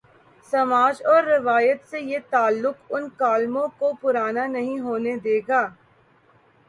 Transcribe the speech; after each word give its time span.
سماج 0.53 1.01
اور 1.05 1.23
روایت 1.25 1.81
سے 1.89 1.99
یہ 2.01 2.19
تعلق 2.29 2.75
ان 2.89 3.07
کالموں 3.17 3.67
کوپرانا 3.79 4.45
نہیں 4.47 4.79
ہونے 4.79 5.15
دے 5.17 5.39
گا۔ 5.47 5.65